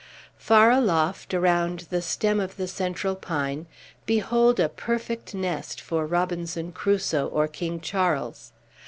[0.39, 3.67] Far aloft, around the stem of the central pine,
[4.07, 8.51] behold a perfect nest for Robinson Crusoe or King Charles!